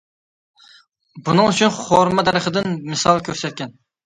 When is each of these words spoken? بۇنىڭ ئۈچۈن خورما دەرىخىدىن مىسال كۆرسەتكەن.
بۇنىڭ 1.27 1.49
ئۈچۈن 1.51 1.75
خورما 1.75 2.25
دەرىخىدىن 2.31 2.73
مىسال 2.89 3.23
كۆرسەتكەن. 3.31 3.79